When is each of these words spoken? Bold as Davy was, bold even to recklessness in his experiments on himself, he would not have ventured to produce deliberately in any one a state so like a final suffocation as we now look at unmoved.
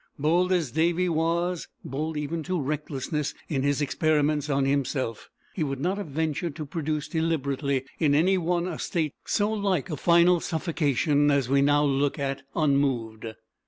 Bold 0.17 0.51
as 0.51 0.71
Davy 0.71 1.07
was, 1.07 1.67
bold 1.85 2.17
even 2.17 2.41
to 2.45 2.59
recklessness 2.59 3.35
in 3.49 3.61
his 3.61 3.83
experiments 3.83 4.49
on 4.49 4.65
himself, 4.65 5.29
he 5.53 5.63
would 5.63 5.79
not 5.79 5.99
have 5.99 6.07
ventured 6.07 6.55
to 6.55 6.65
produce 6.65 7.07
deliberately 7.07 7.85
in 7.99 8.15
any 8.15 8.35
one 8.35 8.67
a 8.67 8.79
state 8.79 9.13
so 9.25 9.51
like 9.51 9.91
a 9.91 9.95
final 9.97 10.39
suffocation 10.39 11.29
as 11.29 11.49
we 11.49 11.61
now 11.61 11.83
look 11.83 12.17
at 12.17 12.41
unmoved. 12.55 13.27